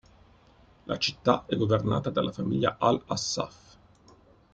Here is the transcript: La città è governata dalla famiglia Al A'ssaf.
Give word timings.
La 0.85 0.97
città 0.97 1.45
è 1.45 1.55
governata 1.55 2.09
dalla 2.09 2.31
famiglia 2.31 2.77
Al 2.79 2.99
A'ssaf. 3.05 3.75